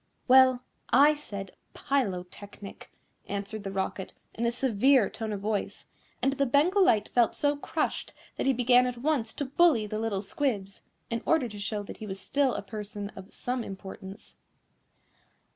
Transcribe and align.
"Well, 0.27 0.63
I 0.89 1.13
said 1.13 1.55
Pylotechnic," 1.75 2.91
answered 3.27 3.63
the 3.63 3.71
Rocket, 3.71 4.15
in 4.33 4.47
a 4.47 4.51
severe 4.51 5.11
tone 5.11 5.31
of 5.31 5.41
voice, 5.41 5.85
and 6.23 6.33
the 6.33 6.47
Bengal 6.47 6.83
Light 6.83 7.09
felt 7.13 7.35
so 7.35 7.55
crushed 7.55 8.11
that 8.35 8.47
he 8.47 8.51
began 8.53 8.87
at 8.87 8.97
once 8.97 9.31
to 9.35 9.45
bully 9.45 9.85
the 9.85 9.99
little 9.99 10.23
squibs, 10.23 10.81
in 11.11 11.21
order 11.23 11.47
to 11.49 11.59
show 11.59 11.83
that 11.83 11.97
he 11.97 12.07
was 12.07 12.19
still 12.19 12.55
a 12.55 12.63
person 12.63 13.09
of 13.15 13.31
some 13.31 13.63
importance. 13.63 14.37